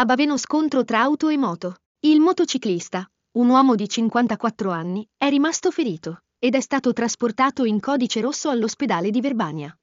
A 0.00 0.06
Baveno 0.06 0.38
scontro 0.38 0.82
tra 0.82 1.02
auto 1.02 1.28
e 1.28 1.36
moto. 1.36 1.74
Il 2.06 2.20
motociclista, 2.20 3.06
un 3.32 3.50
uomo 3.50 3.74
di 3.74 3.86
54 3.86 4.70
anni, 4.70 5.06
è 5.14 5.28
rimasto 5.28 5.70
ferito 5.70 6.22
ed 6.38 6.54
è 6.54 6.60
stato 6.60 6.94
trasportato 6.94 7.64
in 7.64 7.80
codice 7.80 8.22
rosso 8.22 8.48
all'ospedale 8.48 9.10
di 9.10 9.20
Verbania. 9.20 9.78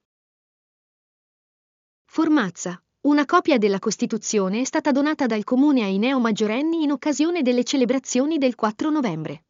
Formazza. 2.04 2.82
Una 3.02 3.24
copia 3.26 3.58
della 3.58 3.78
Costituzione 3.78 4.62
è 4.62 4.64
stata 4.64 4.90
donata 4.90 5.26
dal 5.26 5.44
comune 5.44 5.84
ai 5.84 5.98
neo-maggiorenni 5.98 6.82
in 6.82 6.90
occasione 6.90 7.42
delle 7.42 7.62
celebrazioni 7.62 8.38
del 8.38 8.56
4 8.56 8.90
novembre. 8.90 9.44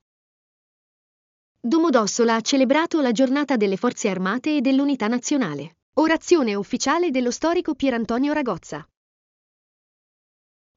Domodossola 1.59 2.35
ha 2.35 2.41
celebrato 2.43 3.00
la 3.00 3.12
giornata 3.12 3.57
delle 3.57 3.79
Forze 3.79 4.11
Armate 4.11 4.59
e 4.59 4.61
dell'Unità 4.61 5.07
Nazionale. 5.07 5.79
Orazione 5.95 6.55
ufficiale 6.55 7.11
dello 7.11 7.30
storico 7.30 7.75
Pierantonio 7.75 8.35
Ragozza. 8.35 8.87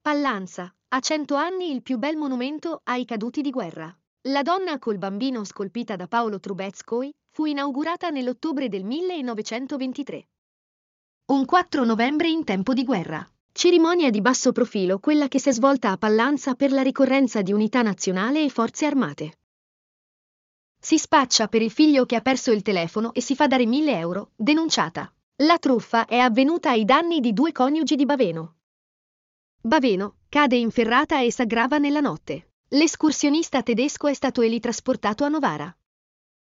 Pallanza, 0.03 0.73
a 0.95 0.99
cento 0.99 1.35
anni 1.35 1.71
il 1.71 1.83
più 1.83 1.99
bel 1.99 2.17
monumento 2.17 2.81
ai 2.85 3.05
caduti 3.05 3.41
di 3.41 3.51
guerra. 3.51 3.95
La 4.29 4.41
donna 4.41 4.79
col 4.79 4.97
bambino 4.97 5.43
scolpita 5.43 5.95
da 5.95 6.07
Paolo 6.07 6.39
Trubetskoy 6.39 7.11
fu 7.29 7.45
inaugurata 7.45 8.09
nell'ottobre 8.09 8.67
del 8.67 8.83
1923. 8.83 10.27
Un 11.27 11.45
4 11.45 11.85
novembre 11.85 12.29
in 12.29 12.43
tempo 12.43 12.73
di 12.73 12.83
guerra. 12.83 13.23
Cerimonia 13.51 14.09
di 14.09 14.21
basso 14.21 14.51
profilo, 14.51 14.97
quella 14.97 15.27
che 15.27 15.37
si 15.37 15.49
è 15.49 15.51
svolta 15.51 15.91
a 15.91 15.97
Pallanza 15.97 16.55
per 16.55 16.71
la 16.71 16.81
ricorrenza 16.81 17.43
di 17.43 17.53
unità 17.53 17.83
nazionale 17.83 18.43
e 18.43 18.49
forze 18.49 18.87
armate. 18.87 19.37
Si 20.79 20.97
spaccia 20.97 21.47
per 21.47 21.61
il 21.61 21.69
figlio 21.69 22.07
che 22.07 22.15
ha 22.15 22.21
perso 22.21 22.51
il 22.51 22.63
telefono 22.63 23.13
e 23.13 23.21
si 23.21 23.35
fa 23.35 23.45
dare 23.45 23.67
1000 23.67 23.99
euro, 23.99 24.31
denunciata. 24.35 25.13
La 25.43 25.59
truffa 25.59 26.07
è 26.07 26.17
avvenuta 26.17 26.71
ai 26.71 26.85
danni 26.85 27.19
di 27.19 27.33
due 27.33 27.51
coniugi 27.51 27.95
di 27.95 28.05
Baveno. 28.05 28.55
Baveno 29.63 30.15
cade 30.27 30.55
in 30.55 30.71
ferrata 30.71 31.21
e 31.21 31.31
s'aggrava 31.31 31.77
nella 31.77 31.99
notte. 31.99 32.53
L'escursionista 32.69 33.61
tedesco 33.61 34.07
è 34.07 34.13
stato 34.15 34.41
elitrasportato 34.41 35.23
a 35.23 35.27
Novara. 35.27 35.71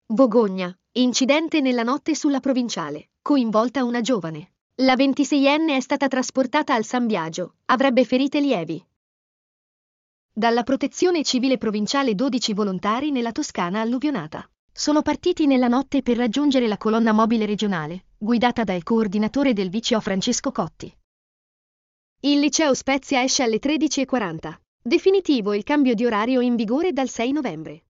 Vogogna, 0.07 0.75
incidente 0.93 1.61
nella 1.61 1.83
notte 1.83 2.15
sulla 2.15 2.39
provinciale, 2.39 3.09
coinvolta 3.21 3.83
una 3.83 4.01
giovane. 4.01 4.53
La 4.77 4.95
26enne 4.95 5.75
è 5.75 5.81
stata 5.81 6.07
trasportata 6.07 6.73
al 6.73 6.83
San 6.83 7.05
Biagio, 7.05 7.57
avrebbe 7.65 8.05
ferite 8.05 8.39
lievi. 8.39 8.83
Dalla 10.33 10.63
Protezione 10.63 11.23
Civile 11.23 11.59
Provinciale 11.59 12.15
12 12.15 12.53
volontari 12.53 13.11
nella 13.11 13.31
Toscana 13.31 13.81
alluvionata. 13.81 14.49
Sono 14.71 15.03
partiti 15.03 15.45
nella 15.45 15.67
notte 15.67 16.01
per 16.01 16.17
raggiungere 16.17 16.67
la 16.67 16.77
colonna 16.77 17.11
mobile 17.11 17.45
regionale, 17.45 18.05
guidata 18.17 18.63
dal 18.63 18.81
coordinatore 18.81 19.53
del 19.53 19.69
VCO 19.69 19.99
Francesco 19.99 20.51
Cotti. 20.51 20.91
Il 22.25 22.39
liceo 22.39 22.73
Spezia 22.73 23.21
esce 23.21 23.43
alle 23.43 23.59
13.40. 23.59 24.51
Definitivo 24.81 25.53
il 25.53 25.61
cambio 25.61 25.93
di 25.93 26.07
orario 26.07 26.41
in 26.41 26.55
vigore 26.55 26.91
dal 26.91 27.07
6 27.07 27.31
novembre. 27.31 27.84